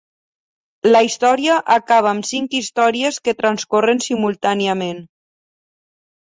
La 0.95 1.01
història 1.07 1.57
acaba 1.75 2.09
amb 2.11 2.27
cinc 2.29 2.57
històries 2.61 3.21
que 3.27 3.35
transcorren 3.43 4.03
simultàniament. 4.07 5.05